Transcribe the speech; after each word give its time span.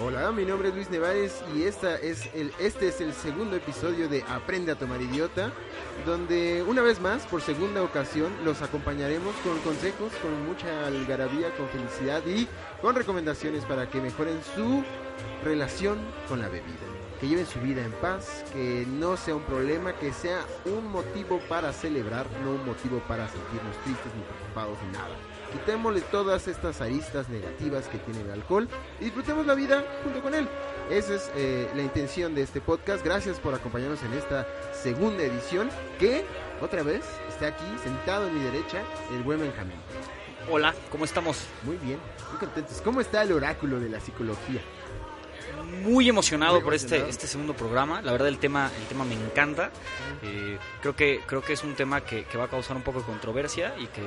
Hola, 0.00 0.30
mi 0.30 0.44
nombre 0.44 0.68
es 0.68 0.76
Luis 0.76 0.90
Nevares 0.90 1.42
y 1.56 1.64
esta 1.64 1.96
es 1.96 2.32
el, 2.32 2.52
este 2.60 2.86
es 2.86 3.00
el 3.00 3.12
segundo 3.12 3.56
episodio 3.56 4.08
de 4.08 4.22
Aprende 4.28 4.70
a 4.70 4.76
tomar 4.76 5.02
idiota, 5.02 5.50
donde 6.06 6.62
una 6.62 6.82
vez 6.82 7.00
más, 7.00 7.26
por 7.26 7.42
segunda 7.42 7.82
ocasión, 7.82 8.32
los 8.44 8.62
acompañaremos 8.62 9.34
con 9.42 9.58
consejos, 9.58 10.12
con 10.22 10.46
mucha 10.46 10.86
algarabía, 10.86 11.50
con 11.56 11.68
felicidad 11.70 12.22
y 12.24 12.46
con 12.80 12.94
recomendaciones 12.94 13.64
para 13.64 13.90
que 13.90 14.00
mejoren 14.00 14.38
su 14.54 14.84
relación 15.42 15.98
con 16.28 16.38
la 16.38 16.48
bebida. 16.48 16.97
Que 17.20 17.26
lleven 17.26 17.46
su 17.46 17.58
vida 17.60 17.84
en 17.84 17.92
paz, 17.92 18.44
que 18.52 18.86
no 18.86 19.16
sea 19.16 19.34
un 19.34 19.42
problema, 19.42 19.92
que 19.94 20.12
sea 20.12 20.44
un 20.64 20.90
motivo 20.92 21.40
para 21.48 21.72
celebrar, 21.72 22.26
no 22.44 22.52
un 22.52 22.64
motivo 22.64 23.00
para 23.08 23.28
sentirnos 23.28 23.76
tristes 23.82 24.12
ni 24.14 24.22
preocupados 24.22 24.78
ni 24.86 24.92
nada. 24.92 25.16
Quitémosle 25.52 26.02
todas 26.02 26.46
estas 26.46 26.80
aristas 26.80 27.28
negativas 27.28 27.88
que 27.88 27.98
tiene 27.98 28.20
el 28.20 28.30
alcohol 28.30 28.68
y 29.00 29.06
disfrutemos 29.06 29.46
la 29.46 29.54
vida 29.54 29.84
junto 30.04 30.22
con 30.22 30.34
él. 30.34 30.46
Esa 30.90 31.14
es 31.14 31.30
eh, 31.34 31.68
la 31.74 31.82
intención 31.82 32.34
de 32.34 32.42
este 32.42 32.60
podcast. 32.60 33.04
Gracias 33.04 33.40
por 33.40 33.54
acompañarnos 33.54 34.02
en 34.02 34.12
esta 34.12 34.46
segunda 34.72 35.22
edición 35.22 35.70
que, 35.98 36.24
otra 36.60 36.82
vez, 36.82 37.04
está 37.28 37.48
aquí 37.48 37.64
sentado 37.82 38.28
en 38.28 38.38
mi 38.38 38.44
derecha, 38.44 38.82
el 39.12 39.22
buen 39.22 39.40
Benjamín. 39.40 39.76
Hola, 40.50 40.74
¿cómo 40.90 41.04
estamos? 41.04 41.46
Muy 41.64 41.76
bien, 41.78 41.98
muy 42.30 42.38
contentos. 42.38 42.80
¿Cómo 42.80 43.00
está 43.00 43.22
el 43.22 43.32
oráculo 43.32 43.80
de 43.80 43.88
la 43.88 44.00
psicología? 44.00 44.62
Muy 45.62 46.08
emocionado 46.08 46.54
Muy 46.54 46.62
por 46.62 46.74
este, 46.74 47.08
este 47.08 47.26
segundo 47.26 47.54
programa. 47.54 48.02
La 48.02 48.12
verdad 48.12 48.28
el 48.28 48.38
tema, 48.38 48.70
el 48.76 48.86
tema 48.86 49.04
me 49.04 49.14
encanta. 49.14 49.70
Eh, 50.22 50.58
creo 50.80 50.94
que 50.94 51.20
creo 51.26 51.42
que 51.42 51.52
es 51.52 51.64
un 51.64 51.74
tema 51.74 52.00
que, 52.02 52.24
que 52.24 52.38
va 52.38 52.44
a 52.44 52.48
causar 52.48 52.76
un 52.76 52.82
poco 52.82 53.00
de 53.00 53.06
controversia 53.06 53.74
y 53.78 53.86
que, 53.86 54.02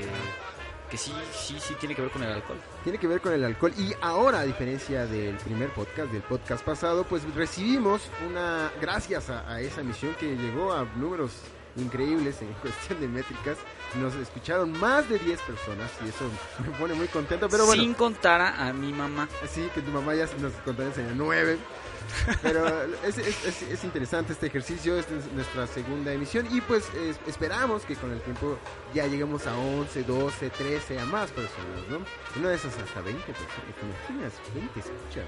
que 0.89 0.97
sí, 0.97 1.13
sí, 1.33 1.57
sí 1.59 1.73
tiene 1.79 1.95
que 1.95 2.01
ver 2.01 2.11
con 2.11 2.23
el 2.23 2.31
alcohol. 2.31 2.57
Tiene 2.83 2.97
que 2.97 3.07
ver 3.07 3.21
con 3.21 3.33
el 3.33 3.43
alcohol 3.43 3.73
y 3.77 3.93
ahora, 4.01 4.41
a 4.41 4.45
diferencia 4.45 5.05
del 5.05 5.35
primer 5.37 5.69
podcast, 5.69 6.11
del 6.11 6.21
podcast 6.21 6.63
pasado, 6.63 7.03
pues 7.05 7.23
recibimos 7.33 8.01
una, 8.29 8.71
gracias 8.81 9.29
a, 9.29 9.49
a 9.51 9.61
esa 9.61 9.83
misión 9.83 10.15
que 10.15 10.35
llegó 10.35 10.73
a 10.73 10.85
números 10.95 11.31
increíbles 11.77 12.41
en 12.41 12.51
cuestión 12.61 12.99
de 13.01 13.07
métricas, 13.07 13.57
nos 13.99 14.13
escucharon 14.15 14.71
más 14.79 15.07
de 15.09 15.19
10 15.19 15.39
personas 15.41 15.91
y 16.05 16.09
eso 16.09 16.25
me 16.65 16.77
pone 16.77 16.93
muy 16.93 17.07
contento, 17.07 17.49
pero 17.49 17.65
bueno. 17.65 17.81
Sin 17.81 17.93
contar 17.93 18.41
a, 18.41 18.71
mi 18.73 18.93
mamá. 18.93 19.27
Sí, 19.53 19.67
que 19.73 19.81
tu 19.81 19.91
mamá 19.91 20.15
ya 20.15 20.27
nos 20.39 20.53
contará 20.65 20.89
enseñar 20.89 21.13
nueve. 21.15 21.57
Pero 22.41 22.65
es, 23.05 23.17
es- 23.19 23.45
es- 23.45 23.61
es 23.61 23.83
interesante 23.83 24.33
este 24.33 24.47
ejercicio, 24.47 24.97
esta 24.97 25.13
es 25.15 25.31
nuestra 25.33 25.65
segunda 25.67 26.11
emisión 26.11 26.45
y 26.51 26.59
pues 26.59 26.83
es- 26.95 27.19
esperamos 27.27 27.83
que 27.83 27.95
con 27.95 28.11
el 28.11 28.19
tiempo 28.21 28.57
ya 28.93 29.05
lleguemos 29.07 29.45
a 29.47 29.55
11, 29.55 30.03
12, 30.03 30.49
13, 30.49 30.99
a 30.99 31.05
más 31.05 31.29
personas, 31.29 31.79
¿no? 31.89 31.99
Una 32.39 32.49
de 32.49 32.55
esas 32.55 32.75
hasta 32.77 33.01
20 33.01 33.23
personas, 33.23 33.53
¿te 33.79 33.85
imaginas? 34.13 34.33
20 34.53 34.79
escuchas. 34.79 35.25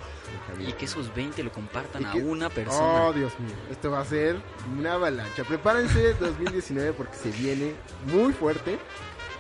Javier. 0.47 0.69
Y 0.69 0.73
que 0.73 0.85
esos 0.85 1.13
20 1.13 1.43
lo 1.43 1.51
compartan 1.51 2.05
a 2.05 2.11
que- 2.11 2.17
una 2.23 2.49
persona. 2.49 3.05
Oh, 3.05 3.13
Dios 3.13 3.31
mío, 3.39 3.53
esto 3.71 3.91
va 3.91 4.01
a 4.01 4.05
ser 4.05 4.37
una 4.77 4.93
avalancha. 4.93 5.43
Prepárense 5.45 6.15
2019 6.37 6.93
porque 6.93 7.15
se 7.15 7.31
viene 7.31 7.73
muy 8.11 8.33
fuerte 8.33 8.77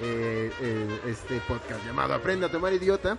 eh, 0.01 0.51
eh, 0.61 0.99
este 1.07 1.39
podcast 1.47 1.85
llamado 1.85 2.13
Aprenda 2.13 2.47
a 2.47 2.51
tomar 2.51 2.73
idiota. 2.73 3.17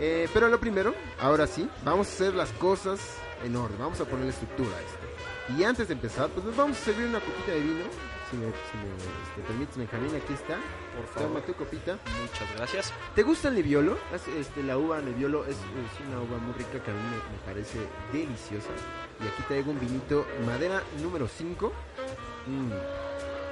Eh, 0.00 0.28
pero 0.34 0.48
lo 0.48 0.58
primero, 0.60 0.94
ahora 1.20 1.46
sí, 1.46 1.68
vamos 1.84 2.08
a 2.08 2.10
hacer 2.10 2.34
las 2.34 2.50
cosas 2.52 3.00
en 3.44 3.56
orden, 3.56 3.78
vamos 3.78 4.00
a 4.00 4.04
ponerle 4.04 4.30
estructura 4.30 4.70
a 4.76 4.80
esto. 4.80 5.56
Y 5.58 5.62
antes 5.64 5.86
de 5.88 5.94
empezar, 5.94 6.28
pues 6.30 6.44
nos 6.44 6.56
vamos 6.56 6.76
a 6.76 6.80
servir 6.80 7.06
una 7.06 7.20
copita 7.20 7.52
de 7.52 7.60
vino. 7.60 7.84
Si 8.28 8.36
me, 8.36 8.46
si 8.46 8.76
me 8.76 8.90
este, 9.28 9.42
permites, 9.46 9.76
Benjamín, 9.76 10.10
aquí 10.16 10.32
está. 10.34 10.56
Por 10.96 11.06
Toma 11.14 11.26
favor. 11.38 11.42
tu 11.42 11.54
copita. 11.54 11.92
Muchas 12.20 12.56
gracias. 12.56 12.92
¿Te 13.14 13.22
gusta 13.22 13.46
el 13.48 13.54
Nebbiolo? 13.54 13.96
Es- 14.12 14.26
Este, 14.26 14.64
la 14.64 14.76
uva 14.76 15.00
Nebbiolo 15.00 15.44
es, 15.44 15.52
es 15.52 16.08
una 16.08 16.20
uva 16.20 16.36
muy 16.38 16.52
rica 16.54 16.82
que 16.82 16.90
a 16.90 16.94
mí 16.94 17.00
me, 17.00 17.16
me 17.36 17.44
parece 17.46 17.78
deliciosa. 18.12 18.70
Y 19.20 19.28
aquí 19.28 19.42
traigo 19.46 19.70
un 19.70 19.78
vinito 19.78 20.26
madera 20.44 20.82
número 21.00 21.28
5. 21.28 21.72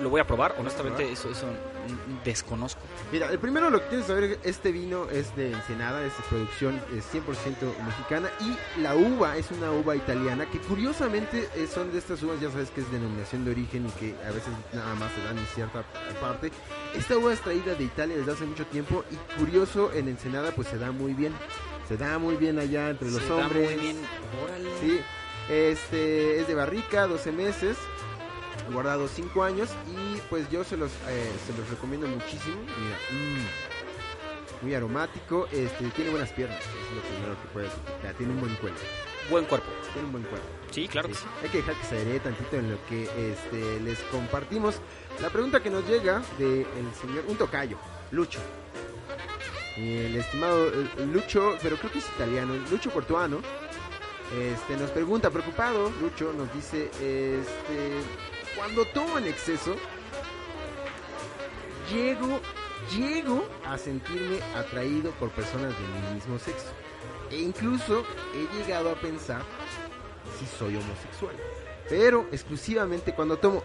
Lo 0.01 0.11
voy 0.11 0.21
a 0.21 0.27
probar. 0.27 0.55
Honestamente, 0.59 1.11
eso, 1.11 1.31
eso 1.31 1.47
desconozco. 2.25 2.81
Mira, 3.13 3.31
el 3.31 3.39
primero 3.39 3.71
lo 3.71 3.81
que 3.81 3.87
tienes 3.87 4.07
que 4.07 4.13
saber, 4.13 4.39
este 4.43 4.73
vino 4.73 5.09
es 5.11 5.35
de 5.37 5.53
Ensenada, 5.53 6.05
es 6.05 6.17
de 6.17 6.23
producción 6.29 6.81
es 6.97 7.05
100% 7.13 7.23
mexicana 7.85 8.31
y 8.41 8.81
la 8.81 8.97
uva 8.97 9.37
es 9.37 9.51
una 9.51 9.71
uva 9.71 9.95
italiana 9.95 10.47
que 10.51 10.59
curiosamente 10.61 11.49
eh, 11.55 11.67
son 11.73 11.93
de 11.93 11.99
estas 11.99 12.23
uvas, 12.23 12.41
ya 12.41 12.51
sabes 12.51 12.71
que 12.71 12.81
es 12.81 12.91
denominación 12.91 13.45
de 13.45 13.51
origen 13.51 13.87
y 13.87 13.91
que 14.01 14.15
a 14.25 14.31
veces 14.31 14.49
nada 14.73 14.95
más 14.95 15.13
se 15.13 15.23
dan 15.23 15.39
en 15.39 15.47
cierta 15.47 15.85
parte. 16.21 16.51
Esta 16.97 17.17
uva 17.19 17.33
es 17.33 17.41
traída 17.41 17.75
de 17.75 17.85
Italia 17.85 18.17
desde 18.17 18.33
hace 18.33 18.47
mucho 18.47 18.67
tiempo 18.67 19.05
y 19.11 19.39
curioso 19.39 19.93
en 19.93 20.09
Ensenada 20.09 20.51
pues 20.53 20.69
se 20.69 20.79
da 20.79 20.91
muy 20.91 21.13
bien. 21.13 21.33
Se 21.89 21.99
da 21.99 22.19
muy 22.19 22.37
bien 22.37 22.59
allá 22.59 22.91
entre 22.91 23.11
los 23.11 23.21
Se 23.21 23.29
da 23.29 23.35
hombres. 23.37 23.71
muy 23.73 23.81
bien. 23.81 23.99
Órale. 24.43 24.71
Sí, 24.81 25.01
este 25.51 26.41
es 26.41 26.49
de 26.49 26.55
barrica, 26.55 27.07
12 27.07 27.31
meses, 27.33 27.77
guardado 28.73 29.09
5 29.09 29.43
años 29.43 29.69
y 29.89 30.21
pues 30.31 30.49
yo 30.51 30.65
se 30.65 30.77
los, 30.77 30.91
eh, 31.09 31.31
se 31.47 31.57
los 31.59 31.69
recomiendo 31.71 32.07
muchísimo. 32.07 32.57
Mira, 32.63 32.99
mm, 33.11 34.65
muy 34.65 34.75
aromático, 34.75 35.47
este 35.53 35.85
tiene 35.91 36.11
buenas 36.11 36.31
piernas, 36.33 36.59
es 36.61 36.97
lo 36.97 37.03
primero 37.03 37.35
que 37.43 37.49
puedes. 37.53 37.73
Tiene 38.17 38.33
un 38.33 38.41
buen 38.41 38.55
cuello, 38.57 38.77
Buen 39.31 39.45
cuerpo. 39.47 39.67
tiene 39.93 40.07
un 40.07 40.13
buen 40.13 40.25
cuerpo. 40.25 40.47
Sí, 40.71 40.89
claro 40.89 41.09
que 41.09 41.15
Sí, 41.15 41.21
sí. 41.21 41.27
Hay 41.43 41.49
que 41.51 41.59
dejar 41.59 41.75
que 41.77 41.87
se 41.87 41.97
airee 41.99 42.21
tantito 42.21 42.57
en 42.57 42.71
lo 42.71 42.87
que 42.87 43.03
este, 43.33 43.81
les 43.81 43.99
compartimos. 44.11 44.77
La 45.21 45.31
pregunta 45.31 45.63
que 45.63 45.71
nos 45.71 45.87
llega 45.87 46.23
del 46.39 46.67
señor, 47.01 47.25
un 47.29 47.37
tocayo, 47.37 47.77
Lucho. 48.11 48.41
El 49.77 50.17
estimado 50.17 50.69
eh, 50.69 51.07
Lucho, 51.13 51.57
pero 51.63 51.77
creo 51.77 51.91
que 51.91 51.99
es 51.99 52.07
italiano, 52.15 52.55
Lucho 52.71 52.91
Portuano, 52.91 53.41
este, 54.39 54.77
nos 54.77 54.91
pregunta, 54.91 55.31
preocupado, 55.31 55.91
Lucho 56.01 56.33
nos 56.33 56.53
dice, 56.55 56.85
este, 56.87 57.99
cuando 58.57 58.85
tomo 58.87 59.19
en 59.19 59.27
exceso, 59.27 59.77
llego, 61.93 62.41
llego 62.97 63.49
a 63.67 63.79
sentirme 63.79 64.41
atraído 64.57 65.11
por 65.13 65.31
personas 65.31 65.73
de 65.73 66.09
mi 66.09 66.15
mismo 66.15 66.39
sexo. 66.39 66.73
E 67.31 67.39
incluso 67.39 68.05
he 68.35 68.59
llegado 68.59 68.91
a 68.91 68.95
pensar 68.95 69.43
si 70.39 70.47
soy 70.59 70.77
homosexual. 70.77 71.35
Pero 71.89 72.27
exclusivamente 72.33 73.15
cuando 73.15 73.39
tomo. 73.39 73.63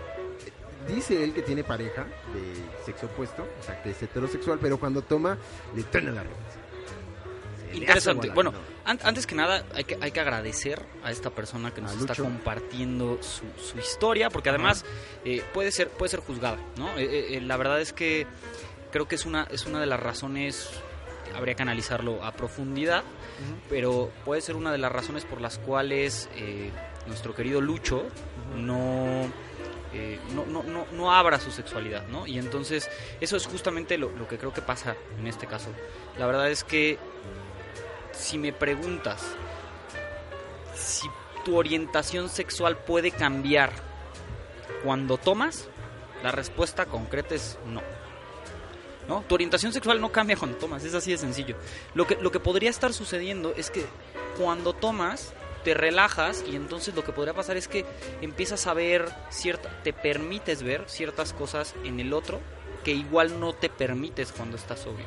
Dice 0.88 1.24
él 1.24 1.34
que 1.34 1.42
tiene 1.42 1.64
pareja 1.64 2.06
de 2.34 2.84
sexo 2.86 3.08
opuesto, 3.08 3.44
o 3.44 3.64
sea 3.64 3.82
que 3.84 3.92
es 3.92 4.02
heterosexual, 4.02 4.60
pero 4.62 4.80
cuando 4.80 5.02
toma 5.02 5.38
le 5.76 5.84
truena 5.84 6.12
la 6.12 6.22
hace 6.22 7.78
Interesante. 7.78 8.30
Bueno. 8.30 8.54
An- 8.86 9.00
antes 9.04 9.26
que 9.28 9.36
nada 9.36 9.64
hay 9.76 9.84
que, 9.84 9.98
hay 10.02 10.12
que 10.12 10.20
agradecer 10.20 10.84
a 11.04 11.12
esta 11.12 11.30
persona 11.30 11.74
que 11.74 11.82
nos 11.82 11.92
está 11.94 12.14
compartiendo 12.16 13.18
su, 13.22 13.44
su 13.62 13.78
historia, 13.80 14.30
porque 14.30 14.50
además 14.50 14.86
eh, 15.26 15.44
puede 15.54 15.72
ser 15.72 15.90
puede 15.90 16.10
ser 16.10 16.20
juzgada, 16.22 16.58
¿no? 16.78 16.98
Eh, 16.98 17.04
eh, 17.04 17.38
eh, 17.38 17.42
la 17.42 17.58
verdad 17.58 17.80
es 17.82 17.94
que 17.94 18.26
creo 18.92 19.08
que 19.08 19.16
es 19.16 19.26
una 19.26 19.48
es 19.52 19.66
una 19.66 19.80
de 19.80 19.86
las 19.86 20.00
razones 20.00 20.70
habría 21.36 21.54
que 21.54 21.62
analizarlo 21.62 22.24
a 22.24 22.32
profundidad, 22.32 23.04
pero 23.70 24.12
puede 24.26 24.42
ser 24.42 24.56
una 24.56 24.72
de 24.72 24.80
las 24.80 24.92
razones 24.92 25.26
por 25.26 25.40
las 25.42 25.60
cuales 25.60 26.28
nuestro 27.06 27.36
querido 27.36 27.62
Lucho 27.62 28.04
no, 28.58 29.26
eh, 29.94 30.20
no, 30.34 30.46
no, 30.48 30.64
no, 30.64 30.88
no 30.92 31.14
abra 31.14 31.40
su 31.40 31.52
sexualidad, 31.52 32.08
¿no? 32.08 32.26
Y 32.26 32.40
entonces 32.40 32.90
eso 33.22 33.38
es 33.38 33.46
justamente 33.46 33.98
lo, 34.00 34.10
lo 34.12 34.28
que 34.28 34.38
creo 34.40 34.52
que 34.52 34.62
pasa 34.64 34.96
en 35.20 35.28
este 35.28 35.46
caso. 35.46 35.70
La 36.18 36.26
verdad 36.26 36.50
es 36.50 36.64
que 36.64 36.98
si 38.20 38.38
me 38.38 38.54
preguntas 38.54 39.24
si 40.76 41.08
tu 41.44 41.58
orientación 41.58 42.30
sexual 42.30 42.78
puede 42.78 43.12
cambiar 43.12 43.72
cuando 44.84 45.18
tomas, 45.18 45.68
la 46.24 46.32
respuesta 46.32 46.86
concreta 46.86 47.36
es 47.36 47.58
no. 47.66 47.82
¿No? 49.08 49.24
Tu 49.28 49.36
orientación 49.36 49.74
sexual 49.74 50.00
no 50.00 50.12
cambia 50.12 50.38
cuando 50.38 50.58
tomas, 50.58 50.84
es 50.84 50.94
así 50.94 51.12
de 51.12 51.18
sencillo. 51.18 51.56
Lo 51.96 52.06
que, 52.06 52.16
lo 52.16 52.32
que 52.32 52.40
podría 52.40 52.70
estar 52.70 52.94
sucediendo 52.94 53.54
es 53.58 53.72
que 53.72 53.86
cuando 54.38 54.74
tomas, 54.74 55.34
te 55.64 55.74
relajas 55.74 56.44
y 56.48 56.56
entonces 56.56 56.96
lo 56.96 57.04
que 57.04 57.12
podría 57.12 57.34
pasar 57.34 57.58
es 57.58 57.68
que 57.68 57.86
empiezas 58.22 58.68
a 58.68 58.74
ver 58.74 59.10
cierta, 59.30 59.70
te 59.84 59.94
permites 59.94 60.64
ver 60.64 60.84
ciertas 60.88 61.34
cosas 61.34 61.76
en 61.84 62.00
el 62.00 62.14
otro 62.14 62.40
que 62.84 62.92
igual 62.92 63.40
no 63.40 63.54
te 63.54 63.70
permites 63.70 64.32
cuando 64.32 64.58
estás 64.58 64.80
sobrio. 64.80 65.06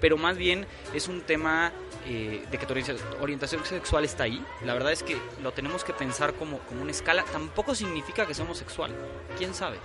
Pero 0.00 0.16
más 0.16 0.36
bien 0.36 0.66
es 0.94 1.08
un 1.08 1.20
tema 1.22 1.72
eh, 2.06 2.44
de 2.50 2.58
que 2.58 2.66
tu 2.66 2.74
orientación 3.20 3.64
sexual 3.64 4.04
está 4.04 4.24
ahí. 4.24 4.44
La 4.64 4.72
verdad 4.72 4.92
es 4.92 5.02
que 5.02 5.16
lo 5.42 5.52
tenemos 5.52 5.84
que 5.84 5.92
pensar 5.92 6.34
como, 6.34 6.58
como 6.60 6.82
una 6.82 6.90
escala. 6.90 7.24
Tampoco 7.24 7.74
significa 7.74 8.26
que 8.26 8.34
somos 8.34 8.58
sexual. 8.58 8.94
¿Quién 9.36 9.54
sabe? 9.54 9.78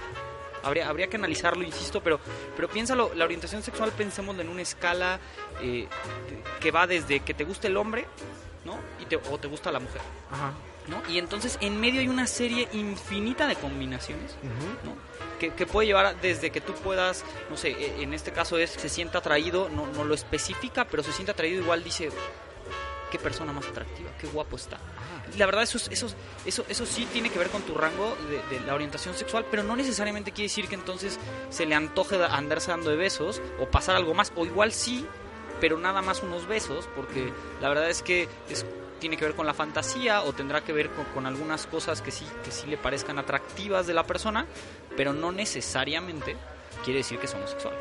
Habría, 0.63 0.89
habría 0.89 1.07
que 1.07 1.17
analizarlo, 1.17 1.63
insisto, 1.63 2.01
pero, 2.01 2.19
pero 2.55 2.67
piénsalo, 2.67 3.13
la 3.13 3.25
orientación 3.25 3.61
sexual 3.61 3.91
pensémoslo 3.91 4.41
en 4.41 4.49
una 4.49 4.63
escala 4.63 5.19
eh, 5.61 5.87
que 6.59 6.71
va 6.71 6.87
desde 6.87 7.19
que 7.19 7.35
te 7.35 7.43
guste 7.43 7.67
el 7.67 7.77
hombre, 7.77 8.07
¿no? 8.63 8.79
Y 8.99 9.05
te, 9.05 9.17
o 9.17 9.37
te 9.37 9.47
gusta 9.47 9.71
la 9.71 9.79
mujer. 9.79 10.01
Ajá. 10.31 10.53
¿No? 10.87 11.01
Y 11.09 11.17
entonces 11.17 11.57
en 11.61 11.79
medio 11.79 12.01
hay 12.01 12.07
una 12.07 12.27
serie 12.27 12.67
infinita 12.73 13.47
de 13.47 13.55
combinaciones, 13.55 14.35
¿no? 14.83 14.95
Que, 15.39 15.53
que, 15.53 15.65
puede 15.65 15.87
llevar 15.87 16.19
desde 16.21 16.49
que 16.49 16.61
tú 16.61 16.73
puedas, 16.73 17.25
no 17.49 17.57
sé, 17.57 17.71
e, 17.71 18.03
en 18.03 18.13
este 18.13 18.31
caso 18.31 18.57
es 18.57 18.69
se 18.69 18.87
sienta 18.87 19.17
atraído, 19.17 19.69
no, 19.69 19.85
no 19.87 20.05
lo 20.05 20.13
especifica, 20.13 20.85
pero 20.85 21.03
se 21.03 21.11
siente 21.11 21.31
atraído 21.31 21.61
igual 21.61 21.83
dice, 21.83 22.09
qué 23.11 23.19
persona 23.19 23.51
más 23.51 23.67
atractiva, 23.67 24.11
qué 24.19 24.27
guapo 24.27 24.55
está. 24.55 24.77
Ah. 24.77 25.25
La 25.37 25.45
verdad 25.45 25.63
eso, 25.63 25.77
eso, 25.91 26.07
eso, 26.45 26.65
eso 26.69 26.85
sí 26.85 27.05
tiene 27.11 27.29
que 27.29 27.39
ver 27.39 27.49
con 27.49 27.63
tu 27.63 27.73
rango 27.73 28.15
de, 28.29 28.55
de, 28.55 28.65
la 28.65 28.75
orientación 28.75 29.13
sexual, 29.15 29.45
pero 29.51 29.63
no 29.63 29.75
necesariamente 29.75 30.31
quiere 30.31 30.47
decir 30.47 30.67
que 30.67 30.75
entonces 30.75 31.19
se 31.49 31.65
le 31.65 31.75
antoje 31.75 32.23
andarse 32.23 32.71
dando 32.71 32.89
de 32.89 32.95
besos 32.95 33.41
o 33.59 33.65
pasar 33.65 33.95
algo 33.95 34.13
más, 34.13 34.31
o 34.35 34.45
igual 34.45 34.71
sí, 34.71 35.05
pero 35.59 35.77
nada 35.77 36.01
más 36.01 36.23
unos 36.23 36.47
besos, 36.47 36.87
porque 36.95 37.31
la 37.61 37.69
verdad 37.69 37.89
es 37.89 38.01
que 38.01 38.27
es 38.49 38.65
tiene 38.99 39.17
que 39.17 39.25
ver 39.25 39.35
con 39.35 39.45
la 39.45 39.53
fantasía 39.53 40.23
o 40.23 40.33
tendrá 40.33 40.63
que 40.63 40.73
ver 40.73 40.89
con, 40.91 41.05
con, 41.05 41.25
algunas 41.25 41.67
cosas 41.67 42.01
que 42.01 42.11
sí, 42.11 42.25
que 42.43 42.51
sí 42.51 42.67
le 42.67 42.77
parezcan 42.77 43.19
atractivas 43.19 43.87
de 43.87 43.93
la 43.93 44.03
persona, 44.03 44.45
pero 44.95 45.13
no 45.13 45.31
necesariamente 45.31 46.35
quiere 46.83 46.99
decir 46.99 47.19
que 47.19 47.25
es 47.25 47.33
homosexual. 47.33 47.75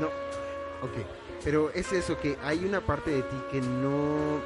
No, 0.00 0.06
ok, 0.06 1.06
pero 1.44 1.70
es 1.70 1.92
eso, 1.92 2.18
que 2.18 2.36
hay 2.42 2.64
una 2.64 2.80
parte 2.80 3.10
de 3.10 3.22
ti 3.22 3.36
que 3.50 3.60
no, 3.60 4.40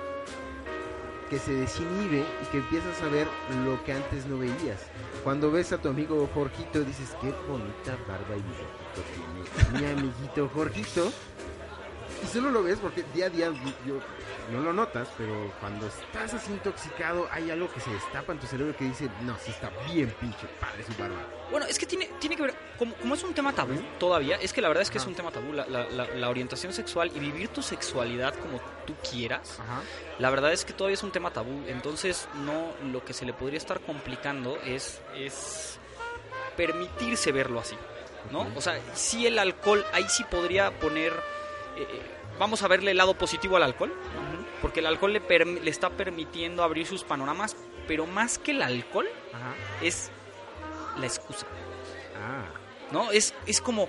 que 1.30 1.38
se 1.38 1.52
desinhibe 1.52 2.24
y 2.42 2.46
que 2.50 2.58
empiezas 2.58 3.00
a 3.02 3.08
ver 3.08 3.26
lo 3.64 3.82
que 3.84 3.92
antes 3.92 4.26
no 4.26 4.38
veías. 4.38 4.80
Cuando 5.24 5.50
ves 5.50 5.72
a 5.72 5.78
tu 5.78 5.88
amigo 5.88 6.28
Jorgito 6.34 6.80
dices, 6.80 7.16
qué 7.20 7.32
bonita 7.48 7.96
barba 8.06 8.36
y 8.36 9.80
mi 9.80 9.86
amiguito 9.86 10.50
Jorgito. 10.54 11.12
Y 12.22 12.26
solo 12.26 12.50
lo 12.50 12.62
ves 12.62 12.78
porque 12.80 13.02
día 13.14 13.26
a 13.26 13.30
día 13.30 13.52
yo 13.86 14.00
no 14.50 14.60
lo 14.60 14.72
notas, 14.72 15.08
pero 15.16 15.52
cuando 15.60 15.86
estás 15.86 16.34
así 16.34 16.52
intoxicado, 16.52 17.28
hay 17.30 17.50
algo 17.50 17.72
que 17.72 17.80
se 17.80 17.90
destapa 17.90 18.32
en 18.32 18.38
tu 18.38 18.46
cerebro 18.46 18.76
que 18.76 18.84
dice, 18.84 19.08
no, 19.22 19.36
sí 19.38 19.50
está 19.50 19.70
bien 19.90 20.10
pinche 20.20 20.46
padre 20.60 20.84
su 20.84 20.92
barba. 21.00 21.16
Bueno, 21.50 21.66
es 21.66 21.78
que 21.78 21.86
tiene, 21.86 22.10
tiene 22.18 22.36
que 22.36 22.42
ver, 22.42 22.54
como, 22.78 22.94
como 22.94 23.14
es 23.14 23.22
un 23.22 23.34
tema 23.34 23.52
tabú 23.52 23.74
¿Sí? 23.74 23.86
todavía, 23.98 24.36
es 24.36 24.52
que 24.52 24.60
la 24.60 24.68
verdad 24.68 24.82
es 24.82 24.90
que 24.90 24.98
Ajá. 24.98 25.04
es 25.04 25.08
un 25.08 25.14
tema 25.14 25.30
tabú, 25.30 25.52
la, 25.52 25.66
la, 25.66 25.84
la, 25.90 26.06
la, 26.06 26.28
orientación 26.28 26.72
sexual 26.72 27.10
y 27.14 27.18
vivir 27.18 27.48
tu 27.48 27.62
sexualidad 27.62 28.34
como 28.34 28.60
tú 28.86 28.94
quieras, 29.08 29.58
Ajá. 29.60 29.80
la 30.18 30.30
verdad 30.30 30.52
es 30.52 30.64
que 30.64 30.72
todavía 30.72 30.94
es 30.94 31.02
un 31.02 31.12
tema 31.12 31.30
tabú, 31.32 31.64
entonces 31.66 32.28
no, 32.44 32.72
lo 32.90 33.04
que 33.04 33.12
se 33.14 33.24
le 33.24 33.32
podría 33.32 33.58
estar 33.58 33.80
complicando 33.80 34.58
es, 34.64 35.00
es 35.16 35.78
permitirse 36.56 37.32
verlo 37.32 37.60
así, 37.60 37.76
¿no? 38.30 38.48
O 38.56 38.60
sea, 38.60 38.78
si 38.94 39.26
el 39.26 39.38
alcohol, 39.38 39.84
ahí 39.92 40.06
sí 40.08 40.24
podría 40.24 40.70
poner... 40.78 41.12
Eh, 41.76 41.86
vamos 42.38 42.62
a 42.62 42.68
verle 42.68 42.90
el 42.90 42.96
lado 42.96 43.14
positivo 43.14 43.56
al 43.56 43.62
alcohol, 43.62 43.92
porque 44.60 44.80
el 44.80 44.86
alcohol 44.86 45.12
le, 45.12 45.20
le, 45.44 45.70
está 45.70 45.90
permitiendo 45.90 46.62
abrir 46.62 46.86
sus 46.86 47.04
panoramas, 47.04 47.56
pero 47.86 48.06
más 48.06 48.38
que 48.38 48.52
el 48.52 48.62
alcohol 48.62 49.08
Ajá. 49.32 49.54
es 49.80 50.10
la 50.98 51.06
excusa. 51.06 51.46
Ah. 52.20 52.44
¿No? 52.90 53.10
Es, 53.10 53.34
es 53.46 53.60
como, 53.60 53.88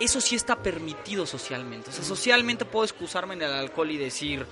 eso 0.00 0.20
sí 0.20 0.36
está 0.36 0.56
permitido 0.56 1.26
socialmente. 1.26 1.90
O 1.90 1.92
sea, 1.92 2.04
socialmente 2.04 2.64
puedo 2.64 2.84
excusarme 2.84 3.34
en 3.34 3.42
el 3.42 3.52
alcohol 3.52 3.90
y 3.90 3.98
decir, 3.98 4.46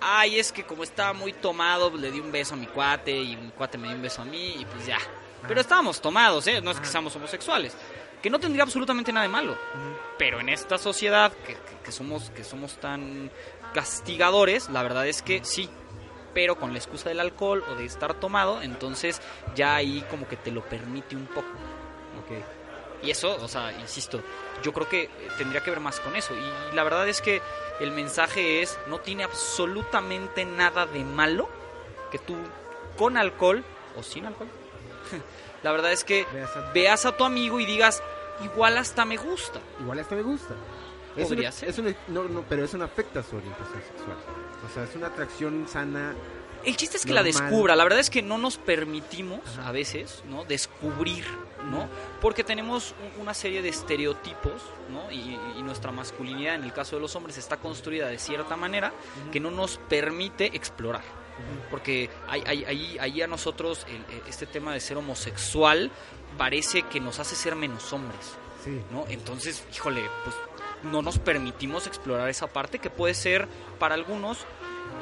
ay, 0.00 0.38
es 0.38 0.52
que 0.52 0.64
como 0.64 0.84
estaba 0.84 1.12
muy 1.12 1.32
tomado, 1.32 1.90
pues, 1.90 2.02
le 2.02 2.10
di 2.10 2.20
un 2.20 2.32
beso 2.32 2.54
a 2.54 2.56
mi 2.56 2.66
cuate 2.66 3.16
y 3.16 3.36
mi 3.36 3.50
cuate 3.50 3.78
me 3.78 3.88
dio 3.88 3.96
un 3.96 4.02
beso 4.02 4.22
a 4.22 4.24
mí 4.24 4.56
y 4.60 4.64
pues 4.64 4.86
ya. 4.86 4.98
Pero 5.46 5.60
estábamos 5.60 6.00
tomados, 6.00 6.46
¿eh? 6.46 6.62
No 6.62 6.70
es 6.70 6.80
que 6.80 6.86
seamos 6.86 7.14
homosexuales 7.16 7.76
que 8.24 8.30
no 8.30 8.40
tendría 8.40 8.62
absolutamente 8.62 9.12
nada 9.12 9.24
de 9.26 9.28
malo. 9.28 9.52
Uh 9.52 9.54
-huh. 9.54 9.98
Pero 10.16 10.40
en 10.40 10.48
esta 10.48 10.78
sociedad 10.78 11.30
que, 11.46 11.52
que, 11.52 11.78
que, 11.84 11.92
somos, 11.92 12.30
que 12.30 12.42
somos 12.42 12.78
tan 12.78 13.30
castigadores, 13.74 14.70
la 14.70 14.82
verdad 14.82 15.06
es 15.06 15.20
que 15.20 15.44
sí. 15.44 15.68
Pero 16.32 16.56
con 16.56 16.72
la 16.72 16.78
excusa 16.78 17.10
del 17.10 17.20
alcohol 17.20 17.62
o 17.70 17.74
de 17.74 17.84
estar 17.84 18.14
tomado, 18.14 18.62
entonces 18.62 19.20
ya 19.54 19.74
ahí 19.74 20.02
como 20.08 20.26
que 20.26 20.38
te 20.38 20.50
lo 20.50 20.64
permite 20.64 21.14
un 21.16 21.26
poco. 21.26 21.50
Okay. 22.24 22.42
Y 23.02 23.10
eso, 23.10 23.36
o 23.42 23.46
sea, 23.46 23.72
insisto, 23.78 24.22
yo 24.62 24.72
creo 24.72 24.88
que 24.88 25.10
tendría 25.36 25.62
que 25.62 25.68
ver 25.68 25.80
más 25.80 26.00
con 26.00 26.16
eso. 26.16 26.32
Y 26.34 26.74
la 26.74 26.82
verdad 26.82 27.06
es 27.06 27.20
que 27.20 27.42
el 27.78 27.90
mensaje 27.90 28.62
es, 28.62 28.78
no 28.86 29.00
tiene 29.00 29.24
absolutamente 29.24 30.46
nada 30.46 30.86
de 30.86 31.04
malo 31.04 31.46
que 32.10 32.18
tú 32.18 32.36
con 32.96 33.18
alcohol 33.18 33.62
o 33.98 34.02
sin 34.02 34.24
alcohol 34.24 34.48
la 35.62 35.72
verdad 35.72 35.92
es 35.92 36.04
que 36.04 36.26
veas 36.32 36.56
a, 36.56 36.72
veas 36.72 37.06
a 37.06 37.16
tu 37.16 37.24
amigo 37.24 37.60
y 37.60 37.66
digas, 37.66 38.02
igual 38.42 38.76
hasta 38.78 39.04
me 39.04 39.16
gusta. 39.16 39.60
Igual 39.80 39.98
hasta 39.98 40.14
me 40.14 40.22
gusta. 40.22 40.54
Eso 41.16 41.34
no, 41.34 41.52
ser. 41.52 41.68
Eso 41.68 41.82
no, 41.82 41.94
no, 42.08 42.28
no, 42.28 42.44
pero 42.48 42.64
eso 42.64 42.76
no 42.76 42.84
afecta 42.84 43.20
a 43.20 43.22
su 43.22 43.36
orientación 43.36 43.82
sexual. 43.82 44.16
O 44.68 44.74
sea, 44.74 44.84
es 44.84 44.96
una 44.96 45.06
atracción 45.08 45.66
sana. 45.68 46.14
El 46.64 46.76
chiste 46.76 46.96
es 46.96 47.04
que 47.04 47.12
normal. 47.12 47.32
la 47.32 47.40
descubra. 47.40 47.76
La 47.76 47.84
verdad 47.84 48.00
es 48.00 48.10
que 48.10 48.22
no 48.22 48.38
nos 48.38 48.56
permitimos 48.56 49.40
Ajá. 49.58 49.68
a 49.68 49.72
veces, 49.72 50.24
¿no? 50.28 50.44
Descubrir, 50.44 51.24
¿no? 51.70 51.88
Porque 52.20 52.42
tenemos 52.42 52.94
una 53.20 53.34
serie 53.34 53.60
de 53.62 53.68
estereotipos, 53.68 54.62
¿no? 54.90 55.10
Y, 55.12 55.38
y, 55.58 55.62
nuestra 55.62 55.92
masculinidad, 55.92 56.54
en 56.54 56.64
el 56.64 56.72
caso 56.72 56.96
de 56.96 57.02
los 57.02 57.14
hombres, 57.16 57.36
está 57.36 57.58
construida 57.58 58.08
de 58.08 58.18
cierta 58.18 58.56
manera 58.56 58.88
uh 58.92 59.28
-huh. 59.28 59.30
que 59.30 59.40
no 59.40 59.50
nos 59.50 59.76
permite 59.76 60.56
explorar 60.56 61.23
porque 61.70 62.10
ahí, 62.28 62.42
ahí, 62.46 62.96
ahí 63.00 63.22
a 63.22 63.26
nosotros 63.26 63.86
el, 63.88 64.28
este 64.28 64.46
tema 64.46 64.72
de 64.72 64.80
ser 64.80 64.96
homosexual 64.96 65.90
parece 66.38 66.82
que 66.82 67.00
nos 67.00 67.18
hace 67.18 67.34
ser 67.34 67.56
menos 67.56 67.92
hombres. 67.92 68.36
Sí. 68.64 68.80
¿no? 68.90 69.04
Entonces, 69.08 69.64
híjole, 69.74 70.02
pues 70.24 70.36
no 70.84 71.02
nos 71.02 71.18
permitimos 71.18 71.86
explorar 71.86 72.28
esa 72.28 72.46
parte 72.46 72.78
que 72.78 72.90
puede 72.90 73.14
ser 73.14 73.48
para 73.78 73.94
algunos 73.94 74.38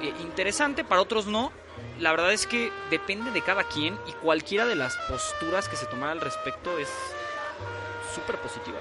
eh, 0.02 0.12
interesante, 0.23 0.84
para 0.84 1.00
otros 1.00 1.26
no. 1.26 1.52
La 1.99 2.11
verdad 2.11 2.32
es 2.32 2.46
que 2.46 2.70
depende 2.90 3.31
de 3.31 3.43
cada 3.43 3.64
quien 3.64 3.99
y 4.06 4.12
cualquiera 4.12 4.67
de 4.67 4.75
las 4.75 4.96
posturas 5.08 5.69
que 5.69 5.76
se 5.76 5.87
tomara 5.87 6.12
al 6.12 6.20
respecto 6.20 6.79
es 6.79 6.88
súper 8.14 8.38
positiva. 8.38 8.79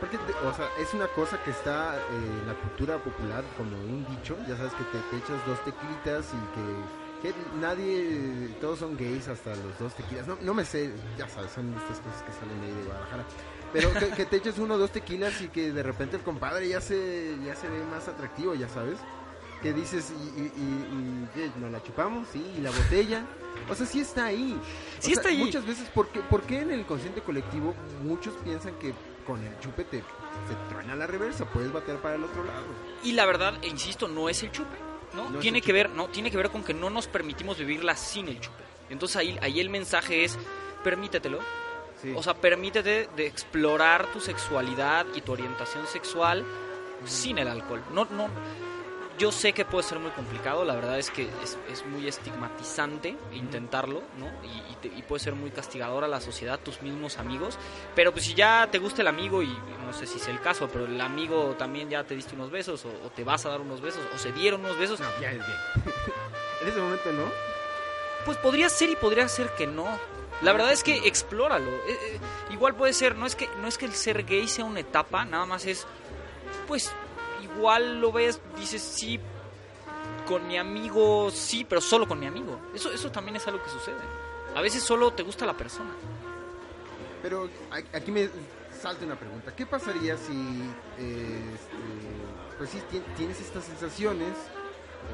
Porque, 0.00 0.18
o 0.18 0.52
sea, 0.52 0.68
es 0.78 0.92
una 0.92 1.08
cosa 1.08 1.42
que 1.42 1.50
está 1.50 1.96
eh, 1.96 2.00
en 2.42 2.46
la 2.46 2.54
cultura 2.54 2.98
popular 2.98 3.44
como 3.56 3.76
un 3.76 4.06
dicho, 4.08 4.36
ya 4.46 4.56
sabes 4.56 4.72
que 4.74 4.84
te, 4.84 4.98
te 5.10 5.16
echas 5.16 5.46
dos 5.46 5.58
tequilitas 5.64 6.26
y 6.34 7.22
que, 7.22 7.32
que, 7.32 7.34
nadie, 7.58 8.54
todos 8.60 8.80
son 8.80 8.96
gays 8.96 9.28
hasta 9.28 9.50
los 9.56 9.78
dos 9.78 9.94
tequilas, 9.94 10.26
no, 10.26 10.36
no 10.42 10.52
me 10.52 10.64
sé, 10.64 10.92
ya 11.16 11.28
sabes, 11.28 11.52
son 11.52 11.72
estas 11.74 12.00
cosas 12.00 12.22
que 12.22 12.32
salen 12.32 12.60
ahí 12.62 12.72
de 12.72 12.84
Guadalajara, 12.84 13.24
pero 13.72 13.92
que, 13.94 14.10
que 14.10 14.26
te 14.26 14.36
eches 14.36 14.58
uno 14.58 14.74
o 14.74 14.78
dos 14.78 14.90
tequilas 14.90 15.40
y 15.40 15.48
que 15.48 15.72
de 15.72 15.82
repente 15.82 16.16
el 16.16 16.22
compadre 16.22 16.68
ya 16.68 16.80
se, 16.82 17.34
ya 17.44 17.56
se 17.56 17.68
ve 17.68 17.82
más 17.84 18.06
atractivo, 18.06 18.54
ya 18.54 18.68
sabes, 18.68 18.98
que 19.62 19.72
dices, 19.72 20.12
y, 20.12 20.40
y, 20.40 20.44
y, 20.44 21.42
y 21.42 21.60
nos 21.60 21.72
la 21.72 21.82
chupamos, 21.82 22.28
sí, 22.28 22.44
y 22.58 22.60
la 22.60 22.70
botella, 22.70 23.24
o 23.68 23.74
sea, 23.74 23.86
sí 23.86 24.00
está 24.00 24.26
ahí. 24.26 24.60
Sí 24.98 25.12
está 25.12 25.30
ahí. 25.30 25.38
Muchas 25.38 25.66
veces, 25.66 25.88
¿por 25.88 26.08
qué, 26.08 26.20
¿por 26.20 26.42
qué 26.42 26.60
en 26.60 26.70
el 26.70 26.84
consciente 26.84 27.22
colectivo 27.22 27.74
muchos 28.04 28.34
piensan 28.44 28.74
que 28.78 28.94
con 29.26 29.44
el 29.44 29.58
chupe 29.60 29.84
te, 29.84 29.98
te 29.98 30.54
truena 30.70 30.94
la 30.94 31.06
reversa, 31.06 31.44
puedes 31.46 31.72
batear 31.72 31.98
para 31.98 32.14
el 32.14 32.24
otro 32.24 32.44
lado. 32.44 32.66
Y 33.02 33.12
la 33.12 33.26
verdad, 33.26 33.54
e 33.62 33.68
insisto, 33.68 34.08
no 34.08 34.28
es 34.28 34.42
el 34.42 34.52
chupe, 34.52 34.76
¿no? 35.14 35.30
no 35.30 35.38
tiene 35.38 35.60
que 35.60 35.66
chupe. 35.66 35.72
ver, 35.72 35.90
no, 35.90 36.08
tiene 36.08 36.30
que 36.30 36.36
ver 36.36 36.50
con 36.50 36.62
que 36.62 36.74
no 36.74 36.90
nos 36.90 37.06
permitimos 37.08 37.58
vivirla 37.58 37.96
sin 37.96 38.28
el 38.28 38.40
chupe. 38.40 38.62
Entonces 38.88 39.16
ahí, 39.16 39.38
ahí 39.42 39.60
el 39.60 39.68
mensaje 39.68 40.24
es, 40.24 40.38
permítetelo. 40.84 41.40
Sí. 42.00 42.12
O 42.14 42.22
sea, 42.22 42.34
permítete 42.34 43.08
de 43.16 43.26
explorar 43.26 44.06
tu 44.12 44.20
sexualidad 44.20 45.06
y 45.14 45.22
tu 45.22 45.32
orientación 45.32 45.86
sexual 45.86 46.44
sin 47.04 47.38
el 47.38 47.48
alcohol. 47.48 47.82
No, 47.92 48.04
no, 48.04 48.28
yo 49.18 49.32
sé 49.32 49.52
que 49.52 49.64
puede 49.64 49.84
ser 49.84 49.98
muy 49.98 50.10
complicado, 50.10 50.64
la 50.64 50.74
verdad 50.74 50.98
es 50.98 51.10
que 51.10 51.28
es, 51.42 51.58
es 51.70 51.84
muy 51.86 52.06
estigmatizante 52.06 53.16
intentarlo, 53.32 54.02
¿no? 54.18 54.26
Y, 54.44 54.72
y, 54.72 54.76
te, 54.80 54.88
y, 54.88 55.02
puede 55.02 55.20
ser 55.20 55.34
muy 55.34 55.50
castigador 55.50 56.04
a 56.04 56.08
la 56.08 56.20
sociedad, 56.20 56.58
tus 56.58 56.82
mismos 56.82 57.18
amigos, 57.18 57.58
pero 57.94 58.12
pues 58.12 58.24
si 58.24 58.34
ya 58.34 58.68
te 58.70 58.78
gusta 58.78 59.02
el 59.02 59.08
amigo 59.08 59.42
y 59.42 59.48
no 59.84 59.92
sé 59.92 60.06
si 60.06 60.18
es 60.18 60.28
el 60.28 60.40
caso, 60.40 60.68
pero 60.72 60.86
el 60.86 61.00
amigo 61.00 61.54
también 61.58 61.88
ya 61.88 62.04
te 62.04 62.14
diste 62.14 62.34
unos 62.34 62.50
besos 62.50 62.84
o, 62.84 62.88
o 62.88 63.10
te 63.10 63.24
vas 63.24 63.46
a 63.46 63.50
dar 63.50 63.60
unos 63.60 63.80
besos 63.80 64.02
o 64.14 64.18
se 64.18 64.32
dieron 64.32 64.60
unos 64.60 64.78
besos. 64.78 65.00
No, 65.00 65.06
ya 65.20 65.30
es 65.30 65.38
bien. 65.38 65.58
en 66.62 66.68
ese 66.68 66.80
momento 66.80 67.12
no. 67.12 67.24
Pues 68.24 68.38
podría 68.38 68.68
ser 68.68 68.90
y 68.90 68.96
podría 68.96 69.28
ser 69.28 69.50
que 69.50 69.66
no. 69.66 69.86
La 70.42 70.52
verdad 70.52 70.72
es 70.72 70.82
que 70.82 71.06
explóralo. 71.06 71.70
Eh, 71.70 71.80
eh, 71.88 72.20
igual 72.50 72.74
puede 72.74 72.92
ser, 72.92 73.16
no 73.16 73.24
es 73.24 73.34
que 73.34 73.48
no 73.60 73.68
es 73.68 73.78
que 73.78 73.86
el 73.86 73.92
ser 73.92 74.24
gay 74.24 74.46
sea 74.48 74.64
una 74.64 74.80
etapa, 74.80 75.24
nada 75.24 75.46
más 75.46 75.64
es 75.64 75.86
pues 76.66 76.92
igual 77.56 78.00
lo 78.00 78.12
ves, 78.12 78.40
dices 78.58 78.82
sí, 78.82 79.18
con 80.26 80.46
mi 80.46 80.56
amigo, 80.58 81.30
sí, 81.30 81.64
pero 81.68 81.80
solo 81.80 82.06
con 82.08 82.18
mi 82.18 82.26
amigo. 82.26 82.58
Eso, 82.74 82.90
eso 82.92 83.10
también 83.10 83.36
es 83.36 83.46
algo 83.46 83.62
que 83.62 83.70
sucede. 83.70 83.96
A 84.54 84.60
veces 84.60 84.82
solo 84.82 85.12
te 85.12 85.22
gusta 85.22 85.46
la 85.46 85.56
persona. 85.56 85.90
Pero 87.22 87.48
aquí 87.92 88.10
me 88.10 88.28
salte 88.80 89.04
una 89.04 89.16
pregunta. 89.18 89.54
¿Qué 89.54 89.66
pasaría 89.66 90.16
si, 90.16 90.32
este, 90.98 92.56
pues 92.58 92.70
sí, 92.70 92.78
tien- 92.90 93.04
tienes 93.16 93.40
estas 93.40 93.64
sensaciones 93.64 94.32